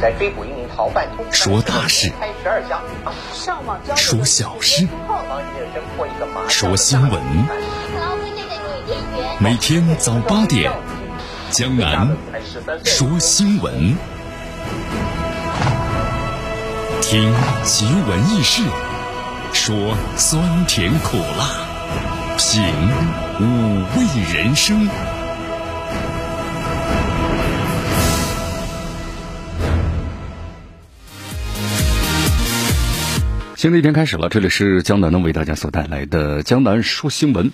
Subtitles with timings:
[0.00, 1.06] 在追捕一名逃犯。
[1.30, 2.10] 说大事，
[3.96, 4.88] 说小事，
[6.48, 7.20] 说新闻。
[9.38, 10.72] 每天早八点，
[11.50, 12.08] 江南
[12.84, 13.94] 说新闻，
[17.02, 18.62] 听奇闻异事，
[19.52, 21.46] 说酸甜苦辣，
[22.38, 22.64] 品
[23.38, 24.88] 五味人生。
[33.60, 37.52] 新的一天开始了，这里是江南呢为大家所带来的江南说新闻。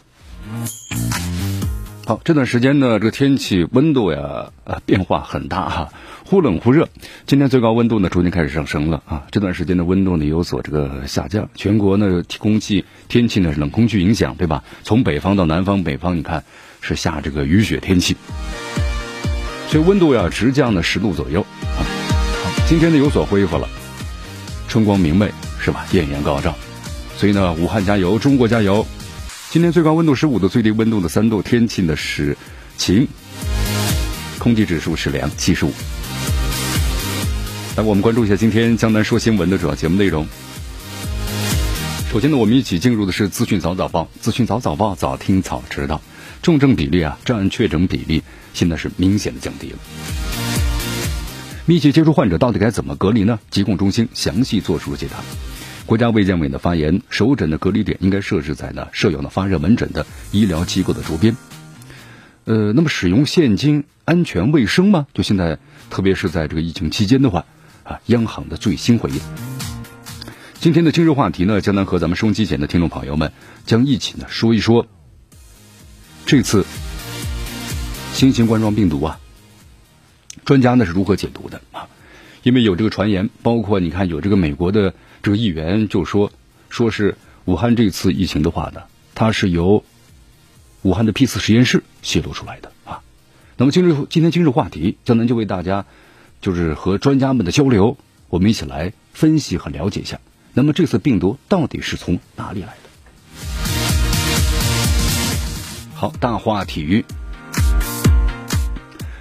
[2.07, 5.89] 好，这段时间呢，这个天气温度呀，呃，变化很大哈，
[6.25, 6.89] 忽冷忽热。
[7.27, 9.27] 今天最高温度呢，逐渐开始上升了啊。
[9.33, 14.63] 这段时间的温度呢有所这个下降，全国呢空气天气呢冷空气影响，对吧？
[14.85, 16.45] 从北方到南方，北方你看
[16.83, 18.17] 是下这个雨雪天气，
[19.71, 21.83] 所以温度呀直降呢十度左右啊。
[22.69, 23.69] 今天呢有所恢复了，
[24.69, 25.33] 春光明媚。
[25.67, 25.85] 是吧？
[25.91, 26.55] 艳阳高照，
[27.17, 28.87] 所以呢，武汉加油，中国加油！
[29.51, 32.39] 今天最高温度十五度，最低温度的三度，天气呢是
[32.79, 33.09] 晴，
[34.39, 35.73] 空气指数是良，七十五。
[37.77, 40.25] 来，我们关注一下今天江南说新闻的主要节目内容。
[42.13, 46.01] 首先呢，我们一起进入的是资讯早早报，资讯早早报，早听早知道。
[46.43, 48.23] 重症比例啊，占确诊比例
[48.55, 49.79] 现在是明显的降低了。
[51.65, 53.41] 密切接触患者到底该怎么隔离呢？
[53.51, 55.17] 疾控中心详细做出了解答。
[55.87, 61.37] 国家卫健委的发言，首诊的隔离点应该设置在呢设有呢发热门诊的医疗机构的周边。
[62.45, 65.07] 呃，那么使用现金安全卫生吗？
[65.15, 67.45] 就现在，特别是在这个疫情期间的话，
[67.85, 69.21] 啊，央行的最新回应。
[70.59, 73.33] 今天的今日话题呢，将能和咱们收音机前的听众朋友们
[73.65, 74.89] 将一起呢说一说
[76.25, 76.67] 这次
[78.13, 79.21] 新型冠状病毒啊，
[80.45, 81.87] 专家呢是如何解读的啊？
[82.43, 84.93] 因为有这个传言，包括你看有这个美国的。
[85.27, 86.31] 这个议员就说，
[86.69, 89.83] 说是武汉这次疫情的话呢，它是由
[90.83, 93.03] 武汉的 P 四实验室泄露出来的啊。
[93.57, 95.85] 那么今日今天今日话题，江南就为大家
[96.41, 100.21] 就是和专家们的交流，我们一起来分析和了解一下。
[100.55, 102.89] 那么这次病毒到底是从哪里来的？
[105.93, 107.05] 好，大话体育。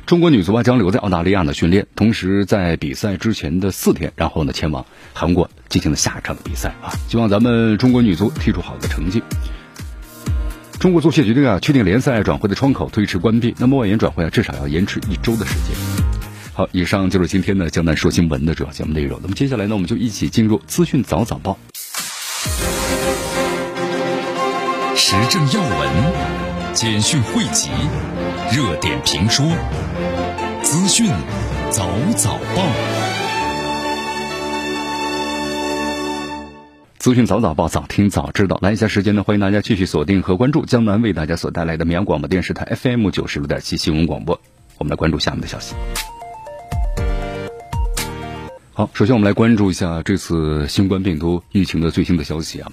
[0.06, 6.94] 中国女足啊将留在澳大利亚呢训练，同时在比赛之前的四天，然后呢前往韩国进行了下一场比赛啊。
[7.08, 9.24] 希望咱们中国女足踢出好的成绩。
[10.80, 15.76] 中国足协决定啊，确定联赛转会的窗口推迟关闭，那么外援转会啊至少要延迟一周的时间。
[16.54, 19.20] 好，以上就是今天的江南说新闻的主要节目内容。
[19.24, 21.58] 那么接下来呢，我们就一起进入资讯早早报，
[24.96, 25.90] 时政要闻、
[26.74, 27.70] 简讯汇集、
[28.54, 29.46] 热点评说。
[30.62, 31.08] 资讯
[31.70, 32.68] 早早报，
[36.98, 38.58] 资讯早早报，早听早知道。
[38.62, 44.40] 来一下时间呢，欢迎大家继续锁定和关注江南为大家所带来的绵阳广播电视台 FM 九十六点七新闻广播。
[44.78, 45.76] 我们来关注下面的消息。
[48.74, 52.72] 好，首先我们来关注一下这次新冠病毒疫情的最新的消息啊。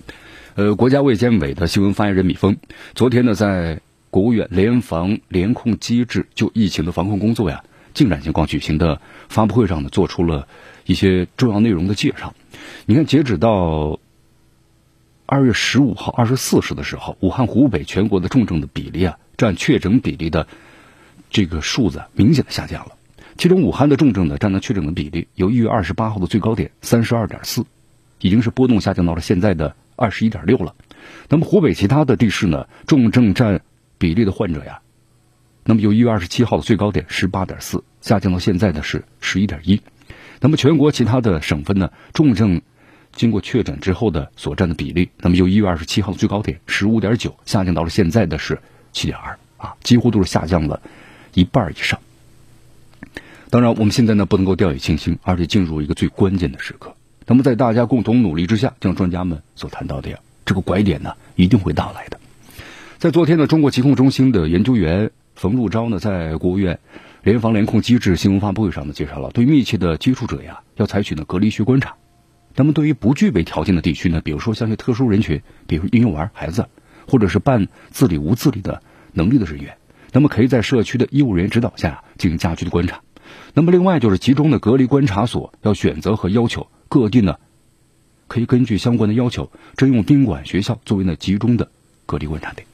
[0.55, 2.57] 呃，国家卫健委的新闻发言人米峰
[2.95, 3.81] 昨天呢，在
[4.13, 7.65] 国务院联防联控机制就疫情的防控工作呀。
[7.95, 9.01] 进展情况举行的
[9.31, 10.49] 发布会上呢，做出了
[10.85, 12.35] 一些重要内容的介绍。
[12.85, 14.01] 你看，截止到
[15.25, 20.47] 二月十五号二十四时的时候，武汉、湖北全国的重症的比例啊，占确诊比例的
[21.31, 22.93] 这个数字明显的下降了。
[23.39, 27.65] 其中，武汉的重症呢，占到确诊的比例，由一月二十八号的最高点三十二点四，
[28.21, 30.75] 已经是波动下降到了现在的二十一点六了。
[31.31, 33.63] 那么，湖北其他的地市呢，重症占
[34.03, 34.81] 比例的患者呀。
[35.63, 39.81] 那么由一月二十七号的最高点十八点四下降到现在的是十一点一，
[40.41, 42.61] 那么全国其他的省份呢，重症
[43.13, 48.59] 经过确诊之后的所占的比例，那么由一月二十七号的最高点十五点九下降到了现在的是
[48.93, 50.83] 七点二啊，几乎都是下降了
[51.35, 52.01] 一半以上。
[53.51, 56.97] 当然，我们现在呢不能够掉以轻心，而且进入一个最关键的时刻。
[57.25, 62.19] 那么在大家共同努力之下，像专家们所谈到的呀，这个拐点呢一定会到来的。
[63.03, 65.11] 在昨天呢，中国疾控中心的研究员。
[65.35, 66.79] 冯路钊呢，在国务院
[67.25, 71.97] 联防联控机制新闻发布会上呢，介绍了对密切的接触者呀，要采取呢隔离区观察。
[72.55, 76.69] 那么，对于不具备条件的地区呢，比如说像些特殊人群，比如婴幼儿、孩子，
[77.09, 78.81] 或者是半自理无自理的
[79.13, 79.77] 能力的人员，
[80.13, 83.01] 那么可以在社区的医务人员指导下进行家居的观察。
[83.53, 87.35] 那么，另外就是集中的隔离观察所要选择和要求各地呢，
[88.29, 91.69] 可以根据相关的要求征用宾馆、学校作为呢集中的
[92.07, 92.65] 隔离观察点。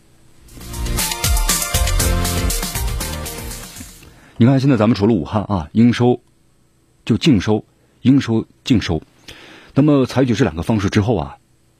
[4.40, 6.20] 你看，现在咱们除了武汉啊，应收
[7.05, 7.64] 就净收、
[8.02, 9.02] 应收、净收。
[9.75, 11.38] 那么采取这两个方式之后啊，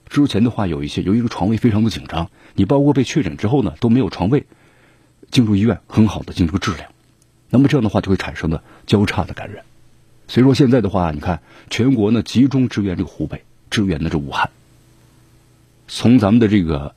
[0.09, 4.45] 之前的话有一些由于床位非常的紧张，你包括被确诊之后呢都没有床位，
[5.31, 6.91] 进入医院很好的进入治疗，
[7.49, 9.63] 那么这样的话就会产生的交叉的感染。
[10.27, 14.49] 所以说现在的话，你看全国呢集中支援这个湖北，支援的这武汉，
[15.87, 16.93] 从咱们的这个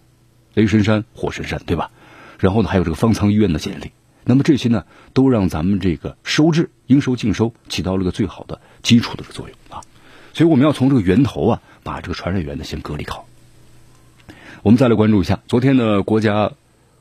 [0.54, 1.92] 雷神山、火神山，对吧？
[2.40, 3.92] 然后呢还有这个方舱医院的建立，
[4.24, 9.82] 那么这些呢都让咱们这个收治应收尽收起到了个最好的基础的作用啊。
[10.32, 13.26] 所以我们要从这个源头啊，把这个传染源呢先隔离好。
[14.62, 16.52] 我们再来关注一下，昨天呢，国家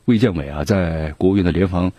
[0.06, 1.92] 卫健委啊，在国务院的联防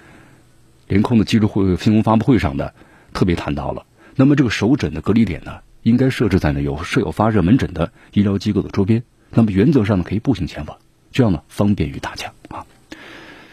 [0.89, 2.71] 联控的机制会新闻发布会上呢，
[3.15, 3.87] 特别谈到了，
[4.17, 10.77] 那么这个首诊的隔离点呢，应该设置在呢有设有发热门诊的医疗机构的周边，那么原则上呢可以步行前往，
[11.13, 12.67] 这样呢方便于大家啊。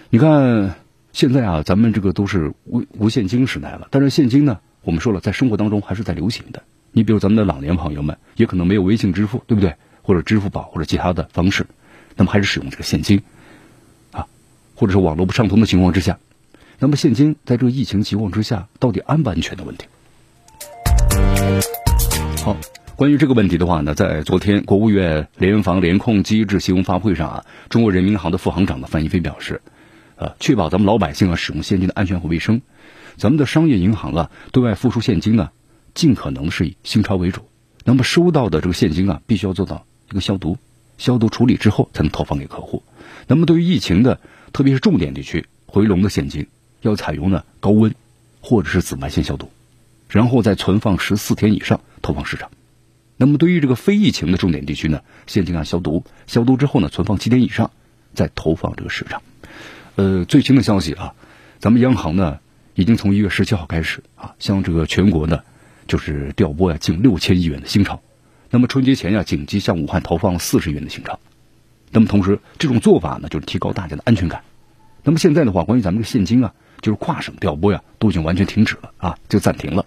[0.10, 0.75] 你看
[1.12, 6.64] 现在啊，咱们这个都是无无现金时代了，但是现金呢，我们说了，在生活当中还是在流行的。
[6.92, 9.76] 你比如咱们的老年朋友们，也可能没有微信支付，对不对？
[10.02, 11.68] 或者支付宝或者其他的方式，
[12.16, 13.22] 那么还是使用这个现金，
[14.12, 14.26] 啊，
[14.76, 16.18] 或者是网络不畅通的情况之下，
[16.80, 19.86] 那么现金在这个疫情情况之下，到底安不安全的问题？
[22.44, 22.58] 好，
[22.96, 29.62] 关于这个问题的话呢，在昨天国务院联防联控机制新闻发布会上啊，中国人民银行的副行长的范一飞表示，
[30.19, 32.62] 呃，确保咱们老百姓啊使用现金的安全和卫生，
[33.16, 35.50] 咱们的商业银行啊对外付出现金呢。
[35.95, 37.42] 尽可能是以新钞为主，
[37.83, 40.57] 那么收到的这个现金啊，必须要做到一个消毒、
[40.98, 42.83] 消毒处理之后才能投放给客户。
[43.27, 44.21] 那么对于疫情的，
[44.54, 46.48] 特别是重点地区回笼的现金，
[46.81, 47.95] 要采用呢高温
[48.39, 49.50] 或者是紫外线消毒，
[50.10, 52.51] 然后再存放十四天以上投放市场。
[53.18, 57.72] 那么对于这个非疫情的重点地区呢，现金啊消毒，消毒之后呢存放七天以上
[58.13, 59.24] 再投放这个市场。
[60.00, 61.13] 呃，最新的消息啊，
[61.60, 62.40] 咱们央行呢
[62.74, 65.42] 已经从一月十七号开始啊，向这个全国呢。
[65.88, 68.00] 就是调拨呀近六千亿元的新钞，
[68.51, 71.19] 那么春节前呀紧急向武汉投放四十亿元的新钞，
[71.92, 74.42] 那么同时这种做法呢就是提高大家的安全感。
[75.04, 79.86] 那么现在的话，关于咱们的现金啊，就是跨省调拨呀都已经完全停止了啊，就暂停了。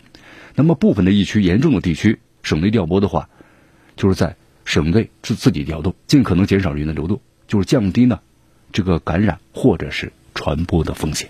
[0.56, 3.30] 那么部分的疫区严重的地区，省内调拨的话，
[3.96, 8.18] 就是在省内自自己调动，尽可能减少人员的流动，就是降低呢
[8.72, 11.28] 这个感染或者是传播的风险。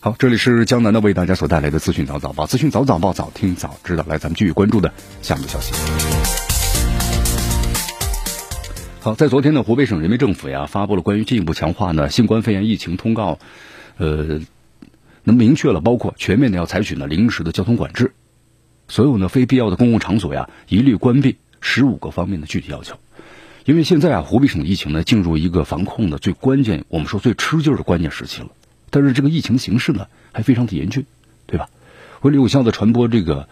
[0.00, 4.04] 好，这里是江南的为大家所带来的资讯早早报，资讯早早报，早听早知道。
[4.06, 4.92] 来，咱们继续关注的
[5.22, 5.72] 下面的消息。
[9.00, 13.38] 好，在昨天呢，湖北省人民政府呀发布了关于进一步强化呢新冠肺炎疫情通告，
[13.96, 14.40] 呃，
[15.22, 18.12] 那明确了包括全面的要采取呢临时的交通管制，
[18.88, 22.96] 所有呢非必要的公共场所呀一律关闭，十五个方面的具体要求。
[23.64, 28.50] 因为现在啊，湖北省疫情呢进入一个防控的最关键，我们说最吃劲儿的关键时期了。
[28.90, 31.06] 但是这个疫情形势呢，还非常的严峻，
[31.46, 31.70] 对吧？
[32.20, 33.48] 为了有效的传播这个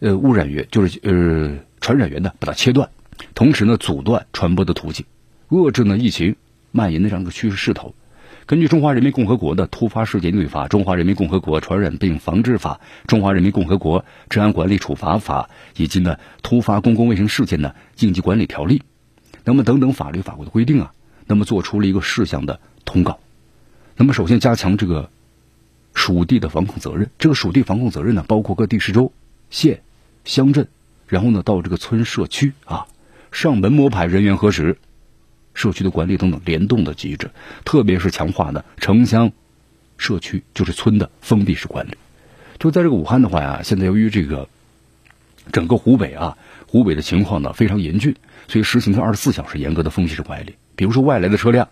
[0.00, 2.90] 呃污染源，就是呃传染源呢，把它切断，
[3.34, 5.06] 同时呢阻断传播的途径，
[5.48, 6.36] 遏制呢疫情
[6.70, 7.94] 蔓延的这样一个趋势势头。
[8.46, 15.48] 根据《中华人民共和国的突发事件应对法》《中华人民共和国传染病防治法》《中华人民共和国治安管理处罚法》
[15.82, 18.78] 以及呢《突发公共卫生事件的应急管理条例》，
[19.44, 20.92] 那么等等法律法规的规定啊，
[21.26, 23.18] 那么做出了一个事项的通告。
[23.96, 25.08] 那么，首先加强这个
[25.94, 27.08] 属地的防控责任。
[27.18, 29.10] 这个属地防控责任呢，包括各地市州、
[29.48, 29.80] 县、
[30.26, 30.68] 乡镇，
[31.08, 32.86] 然后呢到这个村社区啊，
[33.32, 34.76] 上门摸排、人员核实、
[35.54, 37.30] 社区的管理等等联动的机制。
[37.64, 39.32] 特别是强化呢城乡
[39.96, 41.94] 社区，就是村的封闭式管理。
[42.58, 44.48] 就在这个武汉的话呀，现在由于这个
[45.52, 48.14] 整个湖北啊，湖北的情况呢非常严峻，
[48.48, 50.56] 所以实行了二十四小时严格的封闭式管理。
[50.76, 51.68] 比如说外来的车辆。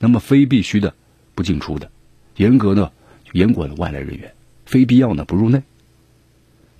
[0.00, 0.92] 那么非必须的
[1.34, 1.90] 不进出的，
[2.36, 2.90] 严格呢
[3.32, 4.34] 严管外来人员，
[4.66, 5.62] 非必要呢不入内。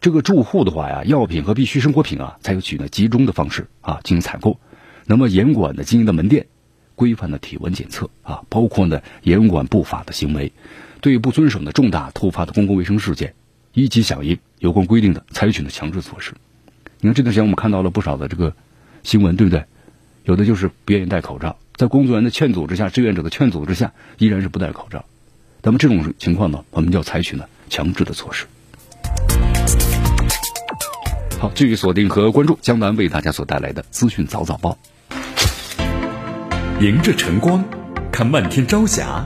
[0.01, 4.59] 这个住户的话呀，药品和必需生活品啊，采取呢集中的方式啊进行采购。
[5.07, 6.47] 那么严管的经营的门店，
[6.95, 10.53] 规范的体温检测啊，包括呢严管不法的行为，
[11.01, 13.35] 对不遵守的重大突发的公共卫生事件，
[13.73, 16.33] 一级响应有关规定的，采取的强制措施。
[17.01, 18.55] 你看这段时间我们看到了不少的这个
[19.03, 19.65] 新闻，对不对？
[20.25, 21.59] 有的就是不愿意戴口罩。
[21.77, 25.05] 在工作人员的劝阻之下，志愿者的劝阻之下，依然是不戴口罩。
[25.61, 28.47] 那么这种情况呢，我们就要采取呢强制的措施。
[31.39, 34.79] 好，继续锁定和关注江南为大家所带来的资讯早早报。
[36.81, 37.65] 迎着晨光，
[38.11, 39.25] 看漫天朝霞，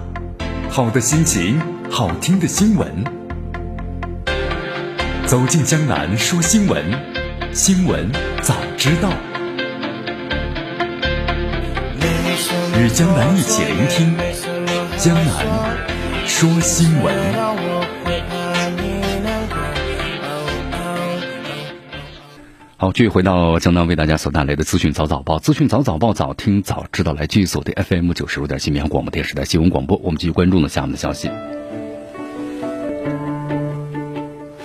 [0.68, 1.58] 好的心情，
[1.90, 2.86] 好听的新闻。
[5.24, 6.84] 走进江南说新闻，
[7.52, 8.12] 新闻
[8.42, 9.08] 早知道。
[12.78, 14.14] 与江南一起聆听
[14.98, 15.46] 江南
[16.26, 17.77] 说新闻。
[22.80, 29.96] 好，继续回到江南为大家所带来的资讯早早报，资讯早早报，早听早知道，来继续锁定 FM 九十五点七绵阳广播电视台新闻广播。
[29.96, 31.28] 我们继续关注呢下面的消息。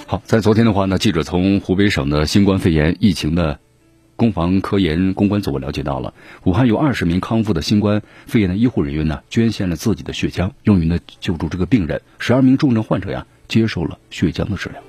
[0.06, 3.60] 好，在昨天的话呢，记者从湖北省的新冠肺炎疫情的
[4.16, 12.04] 攻防科研攻关组我了解到了，武汉有二十名康复的新冠肺炎的医护人员呢，捐献了自己的血浆，用于呢救助这个病人。
[12.20, 14.80] 十二名重症患者呀，接受了血浆的治疗。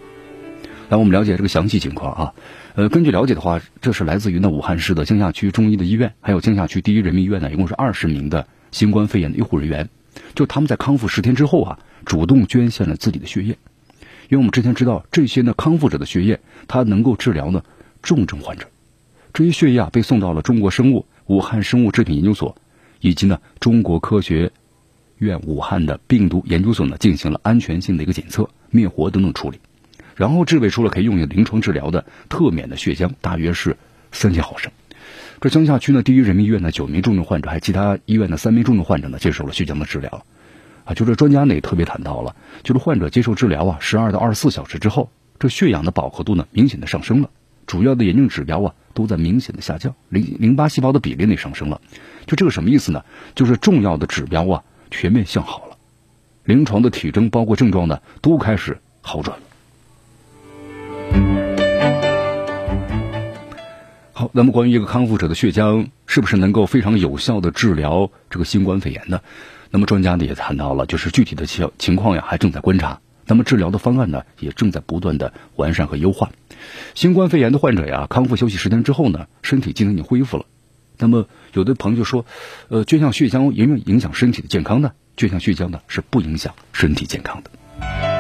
[0.91, 2.35] 来，我们了解这个详细情况啊。
[2.75, 9.89] 呃，根据了解的话，这是来自于呢武汉市的江夏区中医的医院，还有江夏区第一人民医院呢，一共是二十名的新冠肺炎的医护人员。
[10.35, 13.57] 就他们在康复十天之后啊，主动捐献了自己的血液，
[14.29, 17.63] 因为我们之前知道这些呢康复者的血液，它能够治疗呢
[18.03, 18.67] 重症患者。
[19.33, 22.57] 这些血液啊被送到了中国生物武汉生物制品研究所，
[23.01, 24.53] 以及呢中国科学
[25.17, 29.59] 院武汉的病毒研究所呢进行了安全性的一个检测、灭活等等处理。
[30.17, 33.77] 然后制备出了可以用于临床治疗的特免的血浆，大约是
[34.13, 34.71] 三千毫升。
[35.41, 40.25] 这江夏区呢第一人民医院呢九名重症患者，还有其他医院的三名重症患者呢接受了血浆的治疗。
[40.85, 47.31] 啊，就这专家呢也特别谈到了，就是患者接受治疗啊，十二到二十四小时之后，这血氧的饱和度呢明显的上升了，
[47.67, 51.81] 主要的炎症指标啊都在明显的下降，淋淋巴细胞的比例呢上升了。
[52.27, 53.03] 就这个什么意思呢？
[53.35, 55.77] 就是重要的指标啊全面向好了，
[56.45, 59.43] 临床的体征包括症状呢都开始好转了。
[64.13, 69.21] 好，那么关于一个康复者的血浆是不是能够非常有效的治疗这个新冠肺炎呢？
[69.71, 73.01] 那么专家呢也谈到了，就是具体的情情况呀还正在观察。
[73.27, 76.31] 那么治疗的方案呢也正在不断的完善和优化。
[76.95, 80.45] 新冠肺炎的患者呀，康复休息十天之后呢，身体机能已经恢复了。
[80.97, 82.25] 那么有的朋友就说，
[82.69, 84.93] 呃，捐献血浆影不影响身体的健康呢？
[85.17, 88.14] 捐献血浆呢是不影响身体健康的。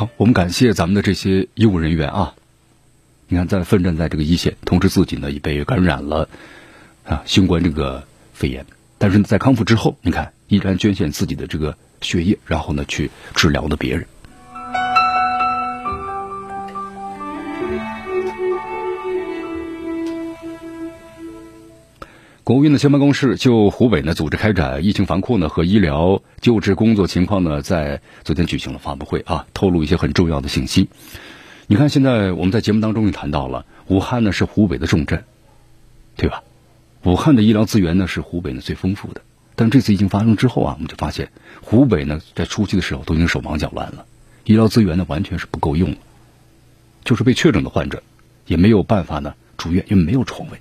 [0.00, 2.34] 好，我们感谢咱们的这些医务人员啊！
[3.28, 6.26] 你看，在奋战在这个一线，同时自己呢也被感染了
[7.04, 8.64] 啊新冠这个肺炎，
[8.96, 14.06] 但是在康复之后，你看依然捐献自己的这个血液，然后呢去治疗的别人。
[22.50, 30.88] 国务院的相关办公室就湖北呢组织开展疫情防控呢和医疗救治工作情况呢，在昨天举行了发布会啊，透露一些很重要的信息。
[31.68, 35.22] 你看，现在我们在节目当中也谈到了，武汉呢是湖北的重镇，
[36.16, 36.42] 对吧？
[37.04, 39.20] 武汉的医疗资源呢是湖北呢最丰富的。
[39.54, 41.30] 但这次疫情发生之后啊，我们就发现
[41.60, 44.06] 湖北呢在初期的时候都已经手忙脚乱了，
[44.42, 45.98] 医疗资源呢完全是不够用了，
[47.04, 48.02] 就是被确诊的患者
[48.48, 50.58] 也没有办法呢住院，因为没有床位。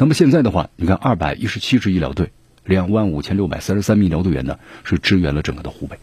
[0.00, 2.32] 那么现在的话，你看二百一十七支医疗队，
[2.64, 5.98] 两万五千六百三十三名医疗队员呢，是支援了整个的湖北，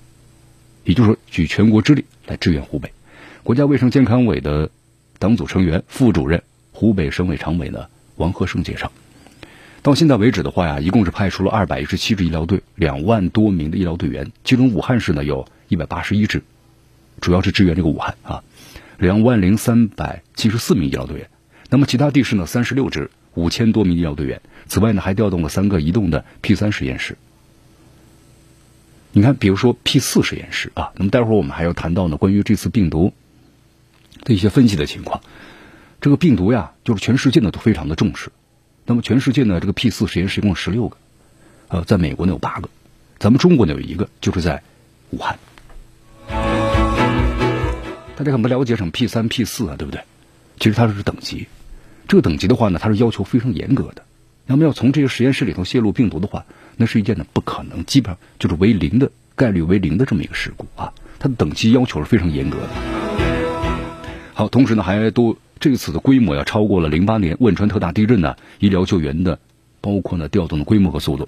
[0.83, 2.93] 也就是说举全国之力来支援湖北。
[3.41, 4.69] 国家卫生健康委的
[5.17, 7.87] 党组成员、副主任、湖北省委常委呢
[8.17, 8.91] 王和胜介绍，
[9.81, 16.43] 到现在为止的话呀，一共是派出了二百一十七支医疗队，两万多名的医疗队员，其中武汉市呢有一百八十一支，
[17.19, 18.43] 主要是支援这个武汉啊，
[18.99, 21.27] 两万零三百七十四名医疗队员。
[21.71, 23.09] 那么其他地市呢三十六支。
[23.37, 27.17] 五千多名医疗队员，此外呢，还调动了三个移动的 P 三实验室。
[29.11, 33.13] 你看，比如说 P 四实验室啊，那么待会儿我们还要谈到呢，关于这次病毒
[34.23, 35.21] 的一些分析的情况。
[36.01, 38.31] 这个病毒呀，就是全世界呢都非常的重视。
[38.87, 40.97] 那么全世界呢，这个 P 四实验室一共十六个，
[41.67, 42.69] 呃，在美国呢有八个，
[43.19, 44.63] 咱们中国呢有一个，就是在
[45.11, 45.37] 武汉。
[48.15, 50.01] 大家可能不了解什么 P 三、P 四啊，对不对？
[50.59, 51.47] 其实它是等级。
[52.07, 54.03] 这个等级的话呢，它是要求非常严格的。
[54.45, 56.45] 那么要从这个实验室里头泄露病毒的话，
[56.77, 60.93] 那是一件呢不可能，基本上就是为零的概率为零的这么一个事故啊。
[61.19, 62.69] 它的等级要求是非常严格的。
[64.33, 69.39] 好，同时呢还都这次的规模要超过了零八年汶川特大地震呢医疗救援的，
[69.81, 71.27] 包括呢调动的规模和速度。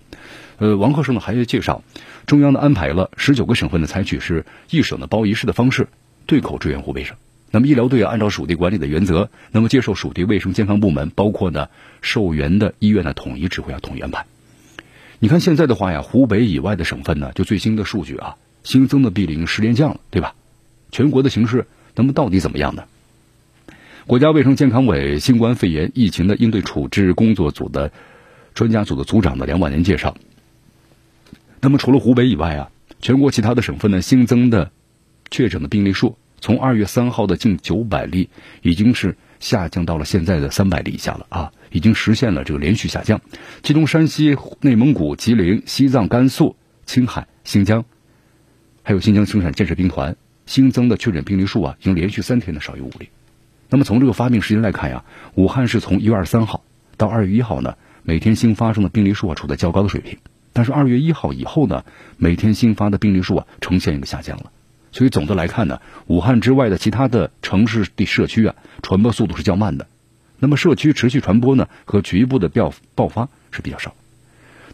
[0.59, 1.83] 呃，王鹤生呢还介绍，
[2.25, 5.89] 中央呢安排了十九个省份呢采取是一省的包一市的方式
[6.25, 7.17] 对口支援湖北省。
[7.51, 11.69] 那么医疗队啊按照属地管理的原则，那么接受属地卫生健康部门，包括呢
[12.01, 14.25] 受援的医院的统一指挥啊，统一安排。
[15.19, 20.35] 你看现在的话呀，湖北以外的省份呢，就最新的数据啊，新增的病例十连降了，对吧？
[20.91, 22.83] 全国的形势，那么到底怎么样呢？
[24.05, 27.91] 国家卫生健康委新冠肺炎疫情的应对处置工作组的
[28.53, 30.15] 专家组的组长呢梁万年介绍，
[31.61, 34.71] 那么除了湖北以外啊，全国其他的省份呢新增的
[35.31, 36.15] 确诊的病例数。
[36.41, 38.29] 从二月三号的近九百例，
[38.61, 43.21] 已经是下降到了现在的三百例以下了啊，已经实现了这个连续下降。
[43.63, 46.55] 其中，山西、内蒙古、吉林、西藏、甘肃、
[46.85, 47.85] 青海、新疆，
[48.83, 50.15] 还有新疆生产建设兵团
[50.45, 53.09] 新增的确诊病例数啊，已经连续三天的少于五例。
[53.69, 55.05] 那么从这个发病时间来看呀，
[55.35, 56.63] 武汉是从一月二十三号
[56.97, 60.17] 到二月一号呢，每天新发生的病例数啊处在较高的水平。
[60.51, 61.85] 但是二月一号以后呢，
[62.17, 64.51] 每天新发的病例数啊呈现一个下降了。
[64.91, 69.87] 所以总的来看呢，武汉之外的其他的城市的社区啊，传播速度是较慢的。
[70.39, 73.93] 那么社区持续传播呢，和局部的爆爆发是比较少。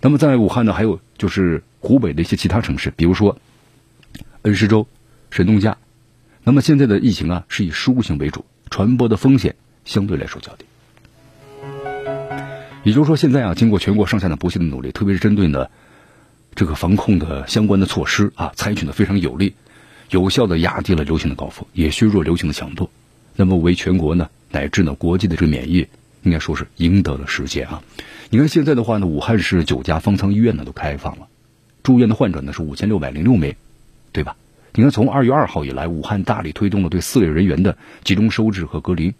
[0.02, 3.38] 那么在武汉呢，还有就是湖北的一些其他城市，比如说
[4.44, 4.88] 恩施州、
[5.32, 5.78] 神农架。
[6.44, 10.66] 那么现在的疫情啊，是以输入性为主，传播的风险相对来说较低。
[12.84, 15.68] 也就是说，现在啊，经过全国上下的不懈的努力，特别是针对呢
[16.54, 19.56] 这个防控的相关的措施啊，采取的非常有力。
[20.10, 22.90] 有效的压低了流行的高峰，也削弱流行的强度，
[23.36, 25.88] 那么为全国呢乃至呢国际的这个免疫，
[26.24, 27.82] 应该说是赢得了时间啊。
[28.30, 31.28] 你看现在的话呢，武汉市九家方舱医院呢都开放了，
[31.84, 33.56] 住院的患者呢是五千六百零六名，
[34.12, 34.36] 对吧？
[34.74, 39.14] 你看从二月二号以来，武汉大力推动了对四类人员的集中收治和隔离。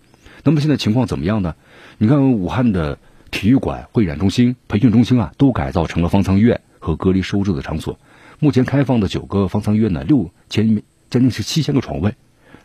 [0.44, 1.56] 那么现在情况怎么样呢？
[1.98, 3.00] 你看武汉的
[3.32, 7.98] 体育馆、会展中心、培训中心啊，都改造成了方舱医院和隔离收治的场所。
[8.40, 12.16] 目前开放的九个方舱医院呢，六千将近是七千个床位，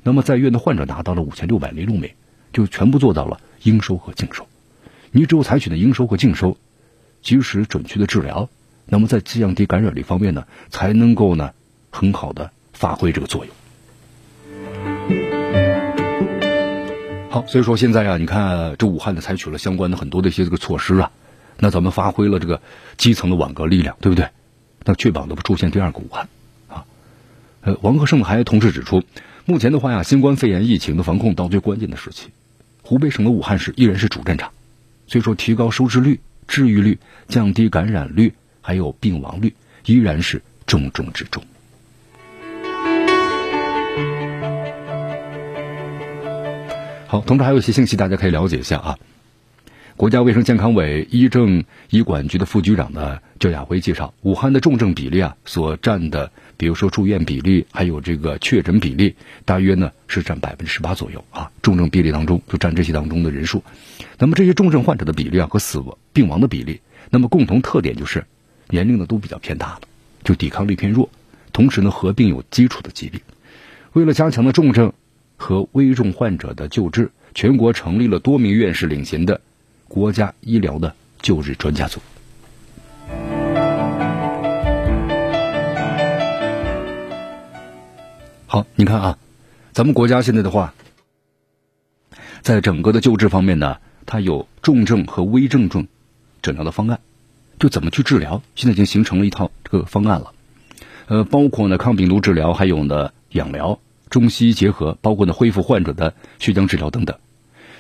[0.02, 2.10] 那么在院的患者达到了五千六百零六名，
[2.52, 4.46] 就全部做到了应收和净收。
[5.12, 6.56] 你只有采取的应收和净收，
[7.22, 8.48] 及时准确的治疗，
[8.86, 11.52] 那么在降低感染率方面呢，才能够呢
[11.90, 13.54] 很好的发挥这个作用。
[17.30, 21.12] 好，所以说现在啊，你看这武汉呢，采取了相关的很多的一些这个措施啊，
[21.58, 22.60] 那咱们发挥了这个
[22.96, 24.28] 基层的网格力量，对不对？
[24.84, 26.28] 那确保的不出现第二个武汉，
[26.68, 26.84] 啊，
[27.60, 29.02] 呃，王克胜还同时指出，
[29.44, 32.28] 目前的话呀，新冠肺炎疫情的防控到最关键的时期，
[32.82, 34.52] 湖北省的武汉市依然是主战场，
[35.06, 41.44] 所以说提高收治率、治愈率、降低感染率，还有病亡率，依然是重中之重。
[47.06, 48.98] 好，同时还有一些信息，大家可以了解一下啊。
[50.00, 61.52] 国家卫生健康委医政医管局的副局长呢焦亚辉介绍，武汉的重症比例啊所占的，比如说住院比例，还有这个确诊比例，大约呢是占百分之十八左右啊。
[61.60, 63.62] 重症比例当中就占这些当中的人数。
[64.16, 68.24] 那么这些重症患者的比例啊和死亡病亡的比例，那么共同特点就是
[68.70, 69.80] 年龄呢都比较偏大了，
[70.24, 71.10] 就抵抗力偏弱，
[71.52, 73.20] 同时呢合并有基础的疾病。
[73.92, 74.94] 为了加强的重症
[75.36, 79.42] 和危重患者的救治，全国成立了多名院士领衔的。
[79.90, 81.98] 国家医疗的救治专家组。
[88.46, 89.18] 好，你看啊，
[89.72, 90.74] 咱们国家现在的话，
[92.40, 95.88] 在整个的救治方面呢，它有重症和危重症
[96.40, 97.00] 诊疗的方案，
[97.58, 100.32] 就怎么去治疗，现在已经形成了一套这个方案了。
[101.08, 107.18] 呃，包括呢抗病毒治疗，还有呢养疗，中西医结合，包括呢恢复患者的血浆治疗等等。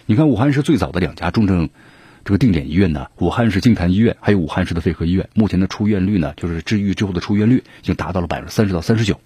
[0.06, 1.70] 你看，武汉是最早的两家重症。
[2.24, 9.20] 这个定点医院呢，武汉市金坛医院，还有武汉市的肺科医院，目前的出院率呢，就是治愈之后的出院率已经达到了百分之三十到三十九。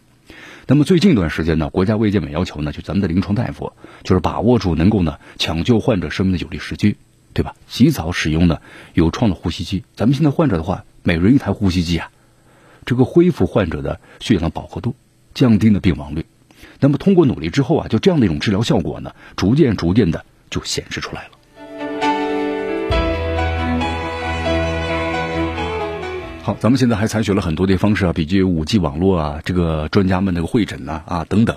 [0.66, 6.96] 那么最近一段时间呢，国家卫健委要求呢，就咱们的临床大夫，就是把握住能够呢抢救患者生命的有利时机，
[7.32, 7.54] 对吧？
[7.68, 8.60] 及早使用呢
[8.94, 9.84] 有创的呼吸机。
[9.94, 12.10] 咱们现在患者的话，每人一台呼吸机啊，
[12.86, 14.94] 这个恢复患者的血氧饱和度，
[15.34, 16.24] 降低了病亡率。
[16.80, 21.32] 那么通过努力之后啊，就这样的一种治疗效果呢，逐渐逐渐的就显示出来了。
[26.44, 31.56] 好，咱们现在还采取了很多的方式啊，比如五 G 网络啊，这个专家们那个会诊呐啊等等。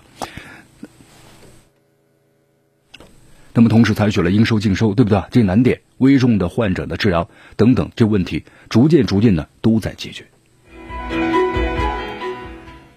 [3.53, 5.21] 那么同时采取了应收尽收，对不对？
[5.29, 10.23] 这难点、危重的患者的治疗等等这问题，逐渐逐渐的都在解决。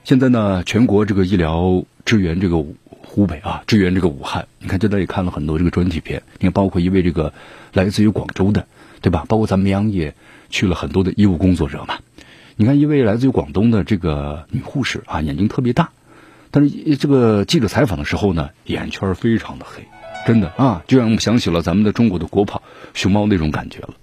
[0.05, 2.65] 现在呢，全国这个医疗支援这个
[3.03, 7.33] 湖北啊，支援这个武汉，你看，这在也看了很多这个专题片，你看，包括一位这个
[7.73, 8.69] 来自于广州的，
[9.01, 9.25] 对吧？
[9.27, 10.15] 包括咱们央也。
[10.51, 12.01] 去了很多的医务工作者嘛，
[12.57, 15.91] 你看一位来自于广东的这个女护士啊，眼睛特别大，
[16.51, 19.87] 但是这个记者采访的时候呢，眼圈非常的黑，
[20.27, 23.95] 真的啊，就让我们想起了咱们的中国的国宝熊猫那种感觉了。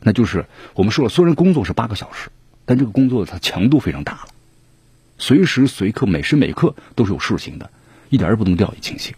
[0.00, 2.28] 那就是我们说了，虽然工作是八个小时，
[2.66, 4.28] 但这个工作它强度非常大了，
[5.16, 7.70] 随时随刻每时每刻都是有事情的，
[8.10, 9.14] 一点也不能掉以轻心。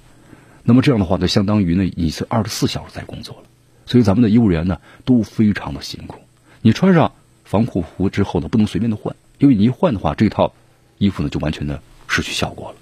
[0.62, 3.42] 那么这样的话，就相当于呢，你是二十四小时在工作了，
[3.86, 6.20] 所以咱们的医务人员呢都非常的辛苦。
[6.62, 10.52] 你穿上防护服之后呢，不能随便的换，因为你一换的话，这套
[10.98, 12.76] 衣服呢就完全的失去效果了。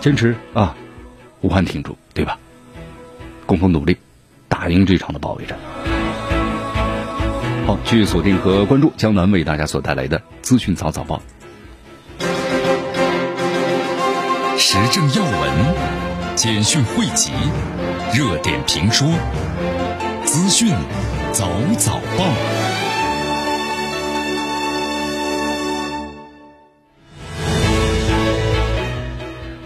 [0.00, 0.74] 坚持啊，
[1.42, 2.36] 武汉挺住，对吧？
[3.46, 3.96] 共同努力，
[4.48, 5.56] 打赢这场的保卫战。
[7.64, 11.22] 好，继续锁定和关注江南为大家所带来的资讯早早报，
[14.58, 15.52] 时政要闻、
[16.34, 17.30] 简讯汇集、
[18.12, 19.06] 热点评说、
[20.38, 20.72] 资讯
[21.32, 22.24] 早早报。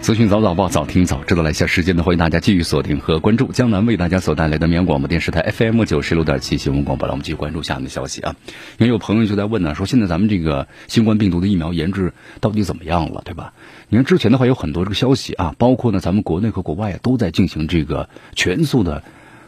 [0.01, 1.43] 资讯早早报，早听早知道。
[1.43, 7.07] 来下时间呢，欢迎大家继续锁定和关注江南为大家所带来的绵阳广播电视台 FM 九十六点七新闻广播。
[7.07, 8.35] 来，我们继续关注下面的消息啊。
[8.79, 13.53] 因为有朋友就在问呢，说现在咱们这个新冠病毒的疫苗研制到底怎么样了，对吧？
[13.89, 19.03] 你看之前的话有很多这个消息啊，包括呢咱们国内和国外都在进行这个全速的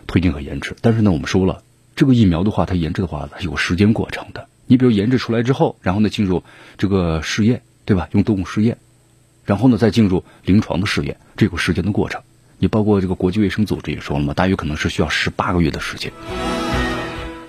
[0.07, 0.75] 推进和研制。
[0.81, 1.63] 但是呢，我们说了，
[1.95, 4.47] 这个疫苗的话，它研制的话它有时间过程的。
[4.67, 6.43] 你比如研制出来之后，然后呢进入
[6.77, 8.09] 这个试验，对吧？
[8.11, 8.77] 用动物试验。
[9.43, 12.21] 然后呢，再进入临床的试验，这个时间的过程，
[12.57, 16.11] 你包括这个国际卫生组织也说了嘛，大约可能是需要十八个月的时间。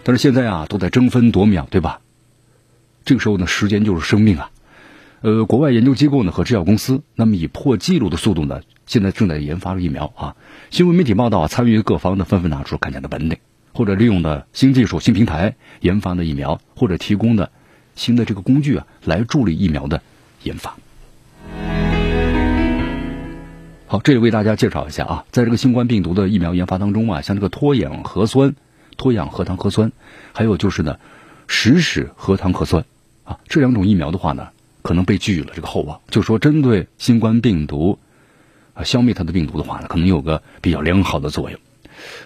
[0.04, 2.00] 但是现在啊，都在争分夺秒，对吧？
[3.04, 4.50] 这个时候呢，时间就是生命啊。
[5.22, 10.36] 呃，国外研究机构呢和制药公司，那么以破纪录的速度呢，现在正在研发疫苗啊。
[10.70, 13.38] 新闻媒体报道啊，参与各方呢纷纷拿出看家的本领，
[13.72, 17.50] 或者利用的新技术、新平台研发的疫苗，或者提供的
[17.94, 20.02] 新的这个工具啊，来助力疫苗的
[20.42, 20.76] 研发。
[23.86, 28.54] 好，这里为大家介绍一下啊，在这个新冠病毒的疫苗研发当中啊，像这个脱氧核酸、
[28.98, 29.92] 脱氧核糖核酸，
[30.32, 30.98] 还有就是呢，
[31.46, 32.84] 实时核糖核酸
[33.24, 34.48] 啊，这两种疫苗的话呢，
[34.86, 37.98] 可能被寄予了这个厚望，就说针对新冠病毒
[38.72, 41.58] 啊，消灭它的病毒的话呢，可能有个比较良好的作用。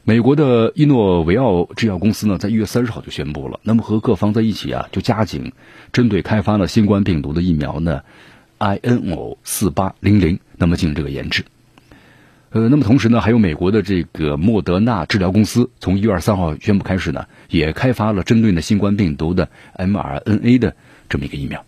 [0.04, 5.52] 美国的伊诺维奥制药公司呢，在一月三十号就宣布了，那么和各方在一起啊，就加紧
[5.90, 8.02] 针对开发了新冠病毒的疫苗呢。
[8.58, 11.46] INO 四八零零，那么进行这个研制。
[12.50, 20.76] 呃，那么同时呢，还有美国的这个莫德纳治疗公司，从一月二三号宣布开始呢，也开发了针对呢新冠病毒的 mRNA 的
[21.08, 21.64] 这么一个疫苗。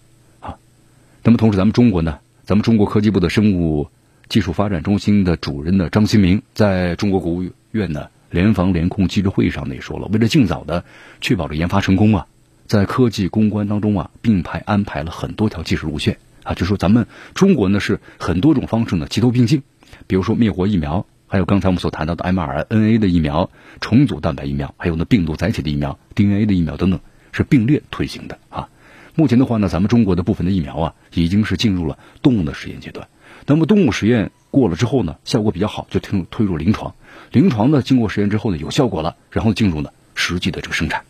[1.24, 3.88] 那么同时咱们中国呢，咱们中国科技部的生物
[4.28, 10.85] 技术发展中心的主任呢张新明，在中国国务院呢联防联控机制会议上呢也说了，为了尽早的
[11.20, 12.26] 确保这研发成功啊，
[12.66, 16.18] 在科技攻关当中啊，并排安排了很多条技术路线。
[16.42, 19.62] 啊，就说咱们中国呢是很多种方式呢齐头并进，
[20.08, 23.48] 比如说灭活疫苗，还有刚才我们所谈到的 mRNA 的疫苗、
[23.80, 26.98] 重组蛋白疫苗，还有呢病毒载体的疫苗、DNA 的疫苗等等，
[27.30, 28.68] 是并列推行的啊。
[29.14, 33.09] 目前的话呢，咱们中国的部分的疫苗啊，已经是进入了动物的实验阶段。
[33.46, 36.94] 那么动物实验过了之后呢，效果比较好，就推推入临床。
[37.31, 41.05] 临床呢，经过实验之后呢，有效果了，然后进入呢实际的这个生产。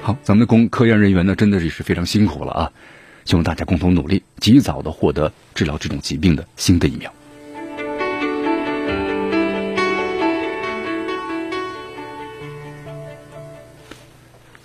[0.00, 2.72] 好，咱们的工科研人员呢，真的是是非常辛苦了啊！
[3.24, 7.12] 希望大家共同努力，及早的获得治疗这种疾病的新的疫苗。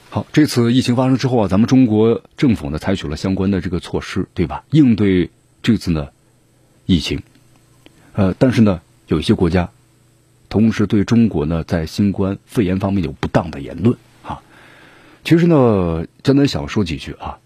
[0.10, 4.63] 好，这次疫情发生之后啊，咱们中国政府呢，采取了相关的这个措施，对吧？
[4.72, 5.30] 应对
[5.62, 6.08] 这次呢
[6.86, 7.22] 疫情，
[8.13, 9.70] 呃，但是呢，有一些国家
[10.48, 14.39] 同时对中国呢，在新冠肺炎方面有不当的言论啊。
[15.26, 17.39] 其实呢，真的想说几句啊。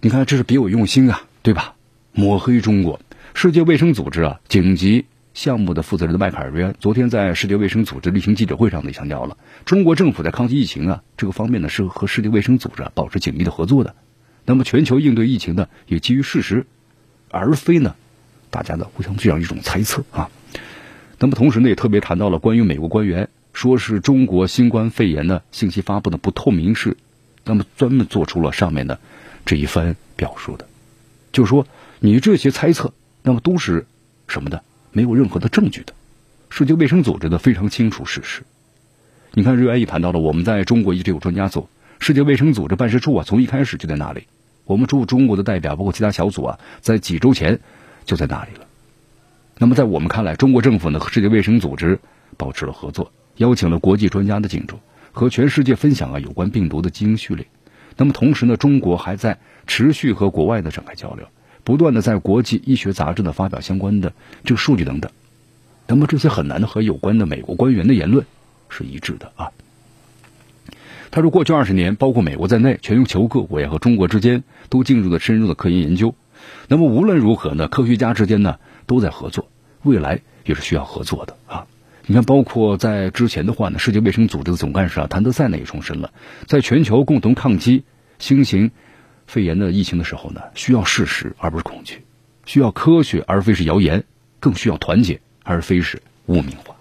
[0.00, 1.74] 你看，这是别有用心啊，对吧？
[2.12, 3.00] 抹黑中国。
[3.34, 13.94] 世界卫生组织啊，紧急项目的负责人的迈克尔瑞安昨天在世界卫生组织例行记者会上呢，强调了中国政府在抗击疫情啊这个方面呢，是和世界卫生组织保持紧密的合作的。
[14.44, 16.66] 那么，全球应对疫情呢，也基于事实，
[17.30, 17.94] 而非呢，
[18.50, 20.30] 大家的互相这样一种猜测啊。
[21.18, 23.28] 那么，同时呢，也特别谈到了关于美国官员。
[23.52, 26.96] 说是中国新冠肺炎的信息发布的不透明是，
[27.44, 29.00] 那么专门做出了上面的
[29.44, 30.68] 这一番表述的，
[31.32, 31.66] 就说
[31.98, 33.86] 你这些猜测，那么都是
[34.28, 34.62] 什么的？
[34.92, 35.92] 没有任何的证据的。
[36.48, 38.42] 世界卫生组织的非常清楚事实。
[39.32, 41.68] 你看，瑞安也谈到了，我们在中国一直有专家组，
[42.00, 44.26] 世界卫生组织办事处啊，从一开始就在那里。
[44.64, 47.60] 我们驻中国的代表，包括其他小组啊，在几周前
[48.04, 48.66] 就在那里了。
[49.58, 51.98] 那么在我们看来，中国政府呢和世界卫生组织
[52.36, 53.12] 保持了合作。
[53.36, 54.78] 邀请了国际专家的进驻，
[55.12, 57.46] 和全世界分享啊有关病毒的基因序列。
[57.96, 61.26] 那么同时呢，中国还在持续和国外的展开交流，
[61.70, 65.12] 不断的在国际医学杂志呢发表相关的这个数据等等。
[65.86, 68.26] 那么这些很难的和有关的美国官员的言论
[68.68, 69.52] 是一致的啊。
[71.12, 76.16] 他说，过去二十年，包括美国在内，全球各国呀和中国之间都进入了深入的科研研究。
[76.66, 79.48] 那么无论如何呢，科学家之间呢都在合作，
[79.84, 81.68] 未来也是需要合作的啊。
[82.04, 86.12] 你看，包括在之前的话呢，世界卫生组织的总干事啊谭德赛呢也重申了，
[86.46, 87.84] 在全球共同抗击
[88.18, 88.72] 新型
[89.30, 92.02] 肺炎的疫情的时候呢，需要事实而不是恐惧，
[92.46, 94.02] 需要科学而非是谣言，
[94.40, 96.74] 更需要团结而非是污名化。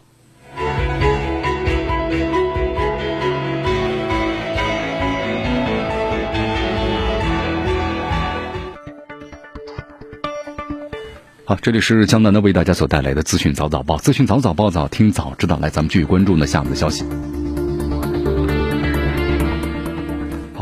[11.46, 15.60] 好，这里是江南的为大家所带来的资讯早早报，资讯早早报早听早知道。
[15.60, 17.06] 来，咱们继续关注呢下面的消息。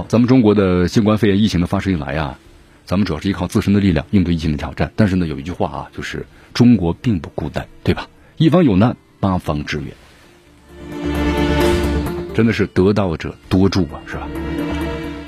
[0.07, 2.39] 咱们中国的新冠肺炎疫情的发生以来啊，
[2.85, 4.89] 咱们主要是依靠自身的力量应对疫情的挑战。
[4.95, 8.07] 但是呢，有一句话啊，就是中国并不孤单，对吧？
[8.37, 9.93] 一方有难，八方支援，
[12.33, 14.29] 真的是得道者多助啊，是吧？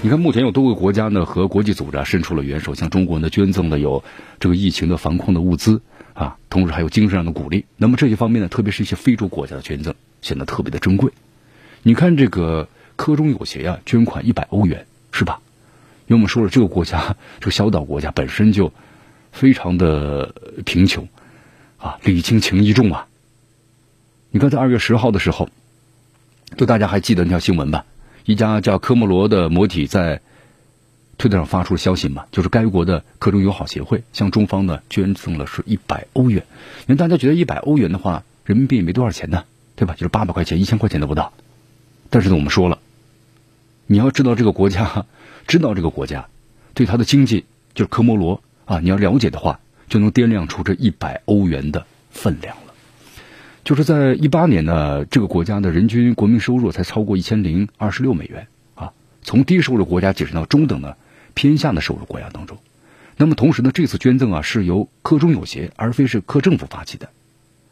[0.01, 4.01] 你看，目前有多个国家呢和国际组织啊伸出了援手，向中国呢捐赠了有
[4.39, 5.81] 这个疫情的防控的物资
[6.13, 7.65] 啊，同时还有精神上的鼓励。
[7.75, 11.11] 那么这些方面呢，特别是一些非洲国家的捐赠显得特别的珍贵。
[11.83, 15.39] 你看这个科中有协啊，捐款一百欧元，是吧？
[16.07, 18.73] 因为我们说了，这个国家这个小岛国家本身就
[19.31, 20.35] 非常的
[20.65, 21.07] 贫穷
[21.77, 23.07] 啊，礼轻情意重啊。
[24.31, 25.47] 你看，在二月十号的时候，
[26.57, 27.85] 就大家还记得那条新闻吧？
[28.25, 30.19] 一家叫科莫罗的媒体在
[31.17, 36.43] 推特上发出了消息嘛，就是该国的科中友好协会向中方呢捐赠了是一百欧元。
[36.81, 39.45] 因为大家觉得一百欧元的话，人民币也没多少钱呢，
[39.77, 39.93] 对吧？
[39.93, 41.31] 就是八百块钱、一千块钱都不到。
[42.09, 42.79] 但是呢，我们说了，
[43.91, 45.07] 你要知道这个国家，
[45.47, 46.27] 知道这个国家
[46.75, 52.73] 对它的经济，就是科莫罗啊，你要了解的话，就能掂量出这一百欧元的分量了。
[53.63, 60.95] 就是在一八年呢，这个国家的人均国民收入才超过一千零二十六美元啊，从低收入国家晋升到中等的
[61.33, 62.59] 偏下的收入国家当中。
[63.17, 67.09] 那么同时呢，这次捐赠啊是由科中友协而非是科政府发起的。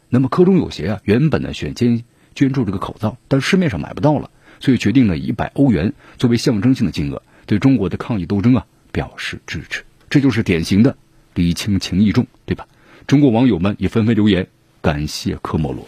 [0.08, 2.02] 那么科中友协啊原本呢选捐
[2.34, 9.84] 捐助这个口罩，但市面上买不到了，所以决定了一百欧元作为象征性的金额，对中国的抗疫斗争啊表示支持。
[10.10, 10.96] 这就是典型的
[11.34, 12.66] 礼轻情意重，对吧？
[13.06, 14.48] 中国网友们也纷纷留言。
[14.80, 15.86] 感谢科莫罗。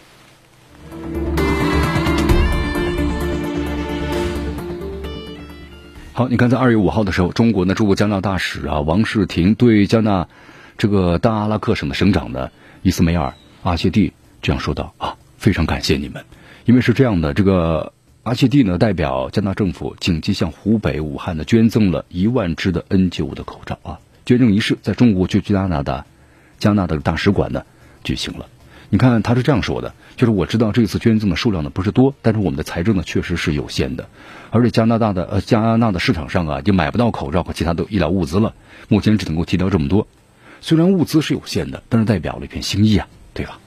[6.13, 10.27] 好，你看，在二月五号的时候，中国呢驻加拿大使啊王世廷对加纳
[10.77, 16.25] 这个大阿拉克省的省长呢伊斯梅尔阿谢蒂这样说道啊，非常感谢你们，
[16.65, 26.05] 因为是这样的，这个阿切蒂呢代表加拿大政府紧急向湖北武汉呢捐赠了一万只的 N95 的口罩啊，捐赠仪式在中国驻加拿大
[26.59, 27.63] 加拿大的大使馆呢
[28.03, 28.45] 举行了。
[28.91, 34.07] 你看，他是这样说的，就是我知道这次捐赠的数量呢不是多，但是我们的财政呢确实是有限的，
[34.51, 38.53] 而且加拿大的呃加拿大的市场上啊就买不到口罩和其他的医疗物资了，
[38.87, 40.07] 目前只能够提到这么多。
[40.59, 43.57] 虽然物资是有限的，但是代表了一片心意啊，对吧？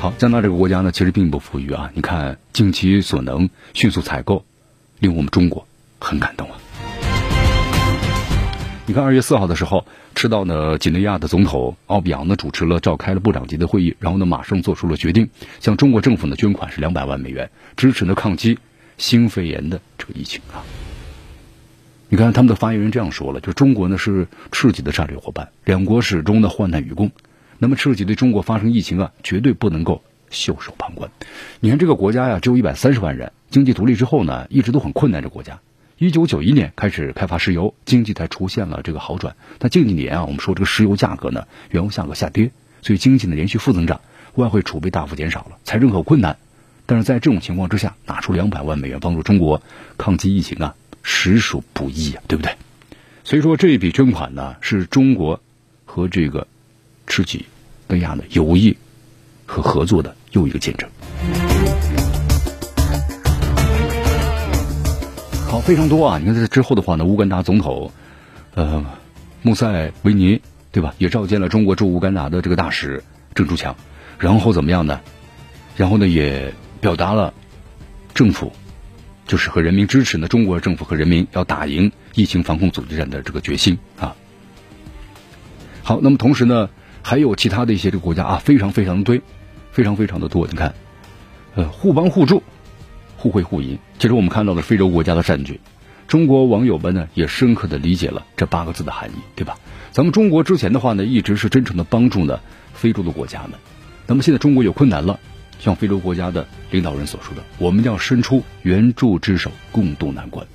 [0.00, 4.44] 好，加拿大这个国家呢其实并不富裕啊，你看尽其所能迅速采购，
[5.00, 5.66] 令我们中国
[5.98, 6.56] 很感动啊。
[8.86, 9.84] 你看，二月四号的时候，
[10.14, 18.56] 赤道呢，几内亚的总统奥比昂呢主持了召开了部长级的会议，然后呢，马上做出了决定，向中国政府呢捐款是两百万美元，支持呢抗击
[18.98, 20.62] 新肺炎的这个疫情啊。
[22.08, 27.10] 你看，他们的发言人这样说了，就中国呢是赤吉的战略伙伴，两国始终呢患难与共。
[27.58, 31.10] 那么，赤吉对中国发生疫情啊，绝对不能够袖手旁观。
[31.60, 35.22] 你看，这个国家呀，只有一百三十万人，经济独立之后呢，一直都很困难。
[35.22, 35.58] 这国家。
[35.96, 39.34] 一九九一年开始开发石油，经济才出现了这个好转。
[39.58, 44.00] 但近几年啊，我们说这个石油价格呢，原油价格下跌，所以经济呢连续负增长，
[44.36, 46.36] 外汇储备大幅减少了，财政很困难。
[46.86, 49.60] 但是在这种情况之下，拿出两百万美元帮助中国
[49.96, 52.54] 抗击疫情啊，实属不易啊，对不对？
[53.24, 55.40] 所以说这一笔捐款呢，是中国
[55.84, 56.46] 和这个
[57.08, 57.44] 赤吉
[57.88, 58.76] 利亚的友谊
[59.46, 60.88] 和合作的又一个见证。
[65.48, 66.18] 好，非常多啊！
[66.18, 67.90] 你看，在之后的话呢，乌干达总统，
[68.54, 68.84] 呃，
[69.40, 70.94] 穆塞维尼，对吧？
[70.98, 73.02] 也召见了中国驻乌干达的这个大使
[73.34, 73.74] 郑竹强，
[74.18, 75.00] 然后怎么样呢？
[75.74, 77.32] 然后呢，也表达了
[78.12, 78.52] 政府
[79.26, 84.14] 就是和人民支持呢，中国政府和人民要打赢疫情防控阻击战的这个决心啊。
[85.82, 86.68] 好，那么同时呢，
[87.08, 89.18] 还有其他的一些这个国家啊，非常非常多，
[89.72, 90.46] 非常非常的多。
[90.46, 90.74] 你看，
[91.54, 92.42] 呃，互帮互助。
[93.16, 95.58] 互惠互赢，其实我们看到了非洲国家的善举，
[96.06, 99.56] 中国网友们呢也深刻的理解了这八个字的含义，对吧？
[99.90, 102.40] 咱们中国之前的话呢，一直是真诚的帮助呢
[102.74, 103.52] 非洲的国家们，
[104.06, 105.18] 那么现在中国有困难了，
[105.58, 110.46] 像非洲国家的领导人所说的，我们要伸出援助之手，共度难关。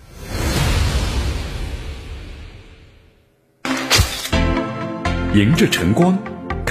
[5.34, 6.16] 迎着晨光，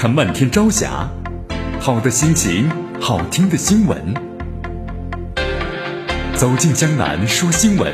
[0.03, 1.09] 看漫天朝霞，
[1.79, 3.97] 好的心情，好听的新闻。
[6.35, 7.89] 走进江南说新闻，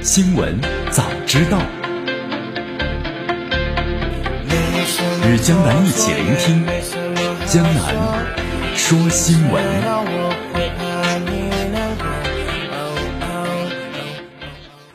[0.00, 0.56] 新闻
[0.92, 1.58] 早知道。
[5.26, 6.64] 与江南一起聆听
[7.46, 7.92] 江南
[8.76, 9.64] 说新闻。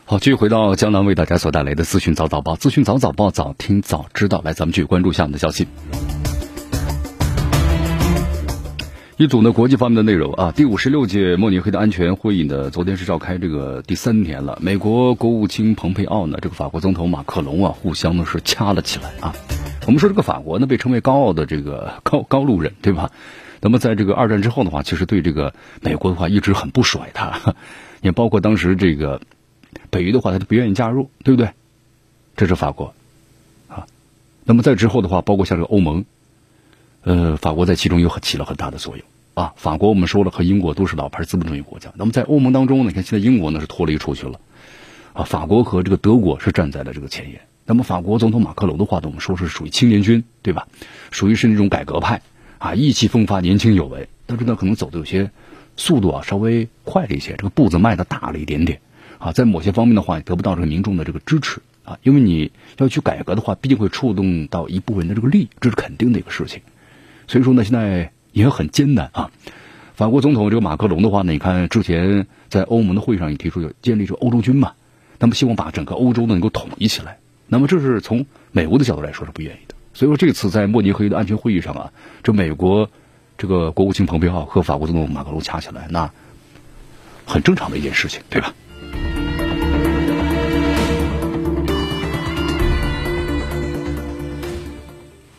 [0.05, 4.41] 好，继续回到江南为大家所带来的资讯早早报，资讯早早报，早听早知道。
[4.45, 5.67] 来，咱们继续关注下面的消息。
[9.17, 14.59] 一组呢，国际方面的内容啊，第五十六届慕尼黑的安全会议呢，昨天是召开这个第三天了。
[14.61, 19.33] 美国国务卿蓬佩奥呢，这个法国总统马克龙啊，互相呢是掐了起来啊。
[19.87, 23.11] 我们说这个法国呢，被称为高傲的这个高高路人，对吧？
[23.59, 27.55] 那么在这个二战之后的话，其实对这个美国的话一直很不甩他，
[28.01, 29.19] 也包括当时这个
[29.89, 31.49] 北约的话，他就不愿意加入，对不对？
[32.35, 32.93] 这是法国
[33.67, 33.87] 啊。
[34.45, 36.05] 那么在之后的话，包括像这个欧盟。
[37.07, 39.53] 呃，法国在其中又起了很大的作用啊。
[39.55, 44.41] 法国我们说了和英国都是老牌资本主义国家，那么在欧盟当中呢，你看现在英国呢是脱离出去了
[45.13, 45.23] 啊。
[45.23, 47.39] 法国和这个德国是站在了这个前沿。
[47.65, 50.67] 那么法国总统马克龙的话呢，我们说是属于青年军，对吧？
[51.09, 52.21] 属于是那种改革派
[52.57, 54.09] 啊，意气风发，年轻有为。
[54.25, 55.31] 但是呢，可能走的有些
[55.77, 58.81] 速度啊稍微快了一些，这个步子迈的大了一点点
[59.17, 66.61] 啊，在某些方面的话也得不到这个民众的这个支持啊，因为你要去改革的话，毕竟会触动到一部分的这个利益，这是肯定的一个事情。
[67.27, 69.29] 所以说呢，现在也很艰难啊。
[69.95, 74.73] 法国总统这个马克龙的话呢，你看之前在欧盟的会上也提出要建立这个欧洲军嘛，
[75.19, 77.19] 那么希望把整个欧洲呢能够统一起来。
[77.47, 79.75] 那么这是从美国的角度来说是不愿意的。
[79.93, 81.91] 所以说这次在慕尼黑的安全会议上啊，
[82.23, 82.89] 这美国
[83.37, 86.11] 这个国务卿蓬佩奥和法国总统马克龙掐起来，那
[87.25, 88.53] 很正常的一件事情，对吧？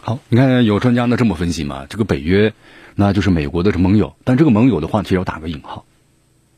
[0.08, 1.84] 好，你看有专家呢这么分析嘛？
[1.90, 2.54] 这个北约，
[2.94, 5.84] 那就是美国的盟友，但这个盟友的话，其实要打个引号。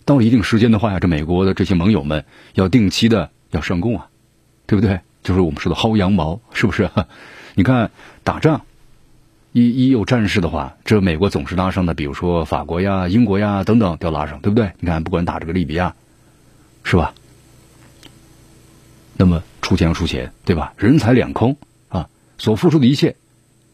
[0.04, 4.06] 到了一定时间的话呀，这美国的这些盟友们要定期的要上供啊，
[4.68, 5.00] 对不对？
[5.24, 6.88] 就是我们说的薅羊毛，是不是？
[7.56, 7.90] 你看
[8.22, 8.60] 打仗，
[9.50, 14.70] 一一有战事的话，这美国总是拉上的，比如说法国呀、英国呀等等，都要拉上，对不对？
[14.78, 15.96] 你看，不管打这个利比亚，
[16.84, 17.14] 是吧？
[19.16, 20.72] 那么出钱要出钱，对吧？
[20.76, 21.56] 人财两空
[21.88, 22.08] 啊，
[22.38, 23.16] 所付出的一切。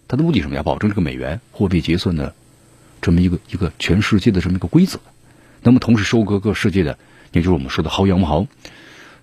[0.08, 0.56] 它的目的什么？
[0.56, 2.34] 要保证这个美元货币结算的
[3.00, 5.00] 这么一个一个全世界的这么一个规则。
[5.62, 6.98] 那么同时收割各世界的，
[7.32, 8.46] 也就是我们说的薅羊毛。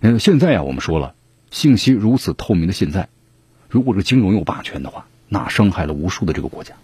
[0.00, 1.14] 嗯，现在啊，我们说了，
[1.50, 3.08] 信息如此透明的现在，
[3.70, 6.74] 如果这个金融有霸权的话，那伤害了无数的这个国家。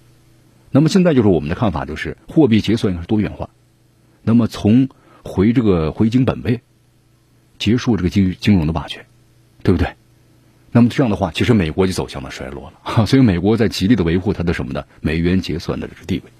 [0.71, 3.51] 那么现在就是我们的看法，就是货币结算应该是多元化。
[4.23, 4.89] 那么从
[5.23, 6.63] 回这个回京本位，
[7.59, 9.05] 结束这个金金融的霸权，
[9.63, 9.95] 对不对？
[10.73, 13.07] 那么这样的话，其实美国就走向了衰落了。
[13.07, 14.85] 所以美国在极力的维护它的什么呢？
[15.01, 16.31] 美元结算的这个地位。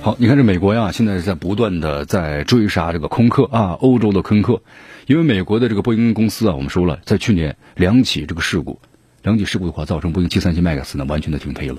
[0.00, 4.62] 好，你看这美国呀，现在在不断的在追杀这个空客啊，欧洲的空客。
[5.06, 8.80] 因为美国的这个波音公司啊，我们说了，在去年两起这个事故，
[9.22, 11.78] 两起事故的话，造成波音七三七 MAX 呢完全的停飞了。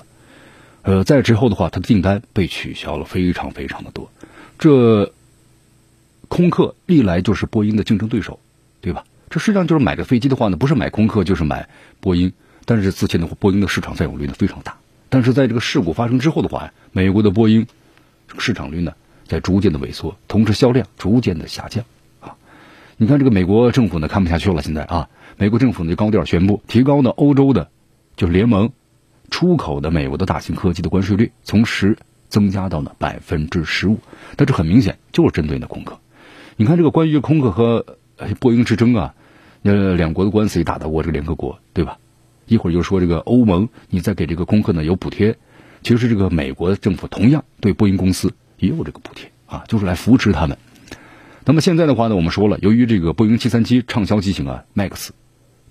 [0.82, 4.10] 呃，在之后的话，它的订单被取消了，非常非常的多。
[4.58, 5.12] 这
[6.28, 8.40] 空客历来就是波音的竞争对手，
[9.34, 11.68] 这实际上就是买个飞机的话呢，不是买空客就是买
[11.98, 12.32] 波音，
[12.66, 14.76] 但是之前的，波音的市场占有率呢非常大。
[15.08, 17.66] 但是在这个事故发生之后的话，美国的波音
[18.38, 18.92] 市场率呢
[19.26, 21.84] 在逐渐的萎缩，同时销量逐渐的下降
[22.20, 22.36] 啊。
[22.96, 27.70] 你看这个美国政府呢看不下去了，现在啊，美国政府呢就高调宣布提高呢欧洲的
[28.14, 28.70] 就联盟
[29.32, 33.98] 出口的美国的大型科技的关税率，从十增加到呢百分之十五。
[34.36, 35.98] 但这很明显就是针对的空客。
[36.54, 37.84] 你看这个关于空客和
[38.38, 39.12] 波音之争啊。
[39.64, 41.98] 呃，两国的官司也打得过这个联合国，对吧？
[42.46, 45.38] 一会儿又说这个欧盟，你再给这个空客呢有补贴，
[45.82, 50.58] 其实这个美国政府同样对波音公司也有这个补贴啊，就是来扶持他们。
[51.46, 55.08] 那么现在的话呢，我们说了，由于这个波音七三七畅销机型啊，MAX，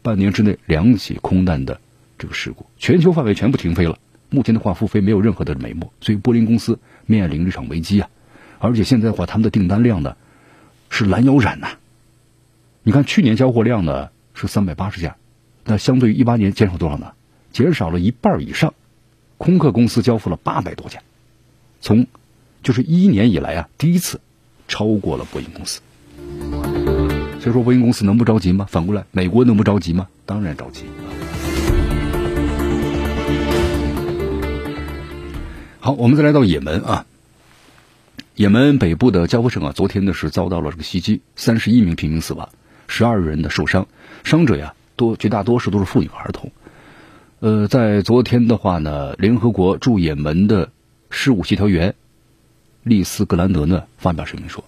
[0.02, 1.80] 半年之内两起空难的
[2.18, 4.00] 这个事故，全球范围全部停飞了。
[4.32, 8.10] 目前的话，复飞没有任何的眉目，所以波音公司面临这场危机啊。
[8.58, 10.18] 而且现在的话，他们的订单量呢
[10.90, 11.68] 是拦腰斩呐。
[12.86, 15.16] 你看，去年交货量呢是三百八十架，
[15.64, 17.14] 那相对于一八年减少多少呢？
[17.54, 18.74] 减少了一半以上。
[19.38, 21.00] 空客公司交付了八百多架，
[21.80, 22.08] 从
[22.62, 24.20] 就是一一年以来啊，第一次
[24.68, 25.80] 超过了波音公司。
[27.40, 28.68] 所以说，波音公司能不着急吗？
[28.70, 30.10] 反过来，美国能不着急吗？
[30.26, 30.84] 当然着急。
[35.80, 37.06] 好，我们再来到也门啊，
[38.36, 42.50] 也门北部的加夫省啊，昨天呢是遭到了这个袭击，三十一名平民死亡。
[42.96, 43.88] 十二人的受伤，
[44.24, 46.52] 伤者呀多绝大多数都是妇女和儿童。
[47.40, 50.70] 呃，在昨天的话呢，联合国驻也门的
[51.10, 51.96] 事务协调员
[52.84, 54.64] 利斯格兰德呢发表声明说，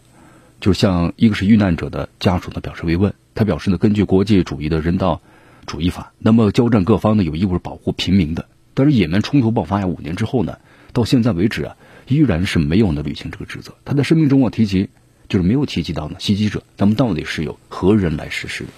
[0.59, 3.13] 就是向一个是遇难者的家属呢表示慰问。
[3.36, 5.21] 他表示呢，根据国际主义的人道
[5.67, 8.47] 主义法，那么交战各方呢有义务保护平民的。
[8.73, 10.57] 但是也门冲突爆发呀五年之后呢，
[10.93, 13.76] 到现在为止啊，依然是没有呢履行这个职责。
[13.86, 14.89] 他在声明中啊提及，
[15.28, 18.69] 就是没有提及到呢袭击者，那么到底是由何人来实施的？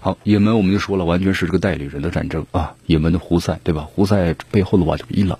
[0.00, 2.74] 好，也门我们就说了，完全是这个代理人的战争啊。
[2.86, 3.82] 也门的胡塞，对吧？
[3.82, 5.38] 胡塞背后的话就是伊朗，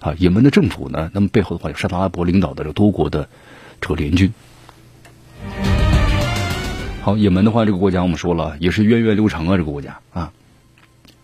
[0.00, 3.28] 啊，也门的政府呢，那么背后的话有沙特阿拉伯领导的这多国的
[3.80, 4.34] 这个联军。
[7.00, 10.32] 好，也门的话，这个国家我们说了，也是源远流长啊，这个国家啊，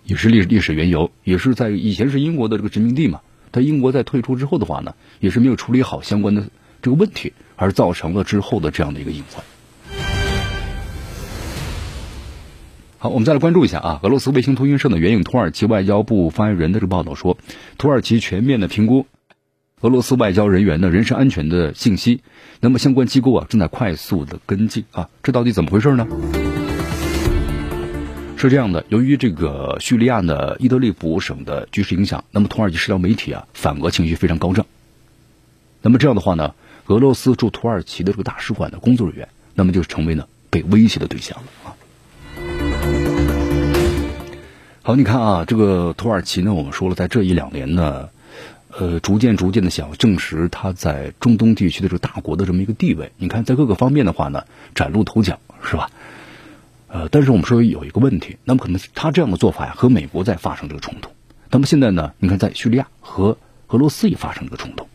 [0.04, 3.20] 也是历历史缘由，也是在以前是英国的这个殖民地嘛。
[3.51, 6.44] 但英国在退出之后的话呢，也是没有处理好相关的
[6.82, 9.44] 这个问题，而造成了之后的这样的一个隐患。
[12.98, 17.38] 好，我们再来关注一下啊，俄罗斯卫星通讯社的援引土耳其外交部发言人的这个报道说，
[17.78, 19.07] 土耳其全面的评估
[19.80, 22.20] 俄罗斯外交人员的人身安全的信息，
[22.61, 26.07] 那么相关机构啊正在快速的跟进啊，这到底怎么回事呢？
[28.49, 34.64] 是这样的，由于这个叙利亚的伊德利卜省的局势影响，那么土耳其社交媒体啊反俄情绪非常高涨，
[35.82, 36.55] 那么这样的话呢，
[36.86, 41.76] 俄罗斯驻土耳其的这个大使馆的工作人员，那么就成为呢被威胁的对象了啊。
[44.80, 48.09] 好，你看啊，这个土耳其呢，我们说了，在这一两年呢，
[48.70, 53.12] 呃，逐渐逐渐的想证实它在中东地区的这个大国的这么一个地位。
[53.18, 55.91] 你看，在各个方面的话呢，崭露头角，是吧？
[56.93, 61.09] 呃，但是我们说有一个问题，那么可能他这样的做法呀，和美国在发生这个冲突。
[61.49, 63.38] 那么现在呢，你看在叙利亚和
[63.68, 64.86] 俄罗斯也发生这个冲突。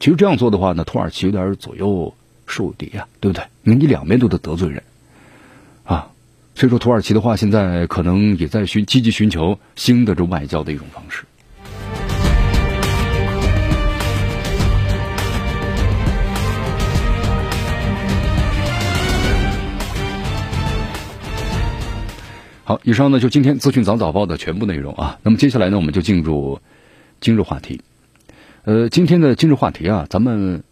[0.00, 2.12] 其实这样做的话呢，土耳其有点左右
[2.46, 3.44] 受敌呀，对不对？
[3.62, 4.82] 你看你两边都得得罪人，
[5.84, 6.08] 啊。
[6.54, 11.22] 所以说，土耳其的话，现在可能也在寻积极寻求新的这外交的一种方式。
[22.68, 25.18] 好，以上呢就今天资讯早早报的全部内容啊。
[25.22, 26.60] 那么接下来呢，我们就进入
[27.18, 27.80] 今日话题。
[28.64, 30.62] 呃，今天的今日话题啊，咱们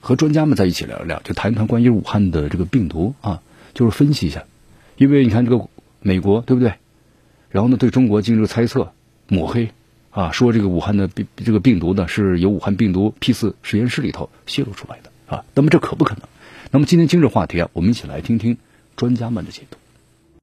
[0.00, 3.40] 和专家们在一起聊一聊，就谈一谈关于武汉的这个病毒啊，
[3.72, 4.44] 就是分析一下。
[4.98, 5.68] 因为你看这个
[6.00, 6.74] 美国对不对？
[7.48, 8.92] 然后呢，对中国进行猜测、
[9.26, 9.70] 抹黑
[10.10, 15.46] 啊，说这个武汉的病这个病毒呢是由武汉病毒 P 四实验室里头泄露出来的啊。
[15.54, 16.24] 那么这可不可能？
[16.70, 18.58] 那么今天今日话题啊，我们一起来听听
[18.96, 19.78] 专家们的解读。